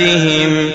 أمهاتهم 0.00 0.70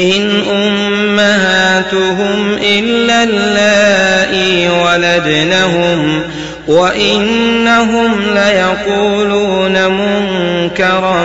إن 0.00 0.42
أمهاتهم 0.50 2.58
إلا 2.62 3.22
اللائي 3.22 4.68
ولدنهم 4.68 6.22
وإنهم 6.68 8.14
ليقولون 8.34 9.88
منكرا 9.88 11.24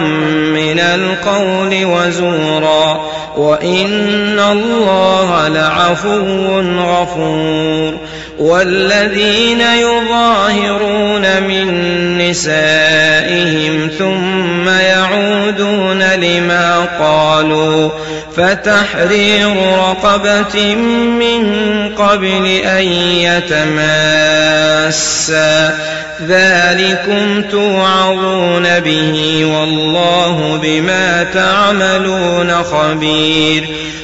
من 0.53 0.79
القول 0.79 1.85
وزورا 1.85 3.12
وإن 3.37 4.39
الله 4.39 5.47
لعفو 5.47 6.61
غفور 6.79 7.97
والذين 8.39 9.61
يظاهرون 9.61 11.43
من 11.43 11.67
نسائهم 12.17 13.89
ثم 13.99 14.69
يعودون 14.69 16.03
لما 16.03 16.85
قالوا 16.99 17.89
فتحرير 18.37 19.55
رقبة 19.77 20.75
من 21.05 21.43
قبل 21.97 22.45
أن 22.65 22.83
يتماسا 24.33 25.43
ذلكم 26.27 27.41
توعظون 27.51 28.79
به 28.79 29.45
والله 29.45 30.59
بما 30.63 31.12
تعملون 31.23 32.63
خبير. 32.63 33.72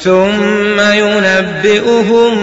ثم 0.00 0.80
ينبئهم 0.80 2.34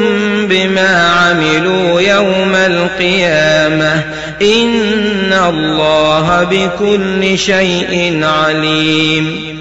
بما 0.47 1.09
عملوا 1.09 2.01
يوم 2.01 2.56
القيامة. 2.56 4.03
إن 4.41 5.34
الله 5.34 6.44
بكل 6.44 7.38
شيء 7.38 8.22
عليم. 8.23 9.59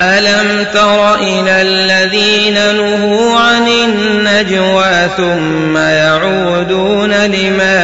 ألم 0.00 0.66
تر 0.74 1.14
إلى 1.14 1.62
الذين 1.62 2.54
نهوا 2.54 3.38
عن 3.38 3.68
النجوى 3.68 5.08
ثم 5.16 5.76
يعودون 5.76 7.10
لما 7.10 7.83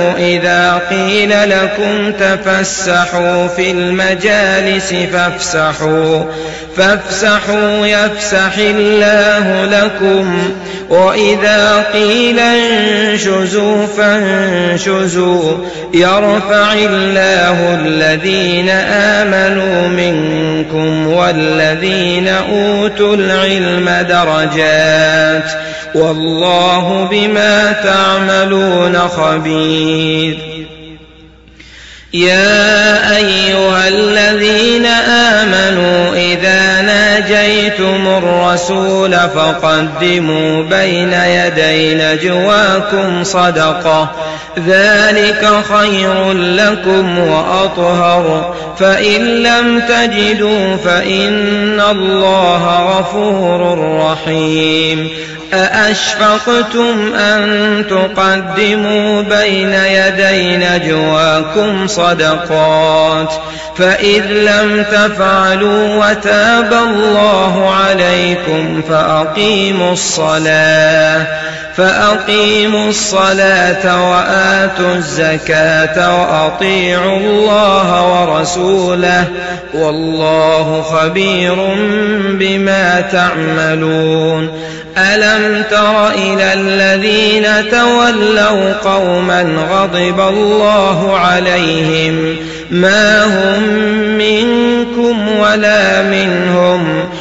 قيل 0.91 1.49
لكم 1.49 2.11
تفسحوا 2.11 3.47
في 3.47 3.71
المجالس 3.71 4.93
فافسحوا 5.13 6.23
فافسحوا 6.77 7.87
يفسح 7.87 8.51
الله 8.57 9.65
لكم. 9.65 10.51
وإذا 10.89 11.85
قيل 11.93 12.39
انشزوا 12.39 13.85
فانشزوا 13.97 15.57
يرفع 15.93 16.73
الله 16.73 17.79
الذين 17.85 18.69
آمنوا 18.69 19.87
منكم 19.87 21.07
والذين 21.07 22.27
أوتوا 22.27 23.15
العلم 23.15 24.05
درجات. 24.09 25.51
والله 25.95 27.07
بما 27.11 27.71
تعملون 27.71 28.97
خبير. 28.97 30.50
يا 32.13 33.17
أيها 33.17 33.87
الذين 33.87 34.85
ناجيتم 37.21 38.07
الرسول 38.07 39.13
فقدموا 39.13 40.63
بين 40.63 41.13
يدي 41.13 41.95
نجواكم 41.95 43.23
صدقة. 43.23 44.09
ذلك 44.67 45.49
خير 45.77 46.33
لكم 46.33 47.19
وأطهر. 47.19 48.53
فإن 48.79 49.43
لم 49.43 49.79
تجدوا 49.79 50.75
فإن 50.75 51.81
الله 51.91 52.97
غفور 52.97 53.77
رحيم. 54.01 55.09
أأشفقتم 55.53 57.13
أن 57.15 57.83
تقدموا 57.89 59.21
بين 59.21 59.73
يدي 59.73 60.57
نجواكم 60.57 61.87
صدقات؟ 61.87 63.31
فإذ 63.77 64.25
لم 64.25 64.85
تفعلوا 64.91 66.05
وتاب 66.05 66.73
الله 66.73 67.10
عليكم 67.69 68.81
فأقيموا 68.89 69.93
الصلاة 69.93 71.27
فأقيموا 71.77 72.89
الصلاة 72.89 74.11
وآتوا 74.11 74.95
الزكاة 74.95 76.21
وأطيعوا 76.21 77.17
الله 77.17 78.11
ورسوله 78.11 79.25
والله 79.73 80.81
خبير 80.81 81.55
بما 82.29 83.01
تعملون. 83.01 84.49
ألم 84.97 85.63
تر 85.71 86.09
إلى 86.09 86.53
الذين 86.53 87.71
تولوا 87.71 88.73
قوما 88.73 89.41
غضب 89.71 90.19
الله 90.19 91.17
عليهم؟ 91.17 92.35
ما 92.71 93.25
هم 93.25 93.63
منكم 94.17 95.37
ولا 95.37 96.01
منهم؟ 96.01 97.00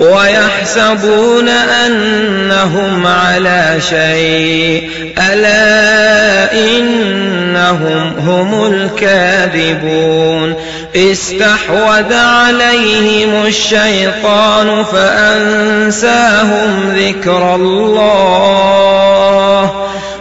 ويحسبون 0.00 1.48
أنهم 1.48 3.06
على 3.06 3.76
شيء. 3.90 4.90
ألا 5.18 6.52
إنهم 6.52 8.12
هم 8.18 8.72
الكاذبون. 8.72 10.54
استحوذ 10.96 12.14
عليهم 12.14 13.46
الشيطان 13.46 14.84
فأنساهم 14.84 16.68
ذكر 16.96 17.54
الله. 17.54 18.90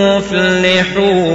المفلحون 0.00 1.31